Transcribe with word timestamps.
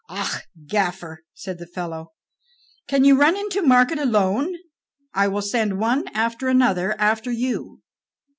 "Ah, 0.09 0.41
gaffer," 0.65 1.25
said 1.35 1.59
the 1.59 1.67
fellow, 1.67 2.13
"can 2.87 3.03
you 3.03 3.13
run 3.15 3.49
to 3.49 3.61
market 3.61 3.99
alone? 3.99 4.55
I 5.13 5.27
will 5.27 5.43
send 5.43 5.77
one 5.79 6.07
after 6.15 6.47
another 6.47 6.99
after 6.99 7.29
you." 7.29 7.83